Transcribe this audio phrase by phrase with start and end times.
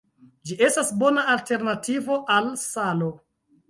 [0.49, 3.17] Ĝi estas bona alternativo al salo.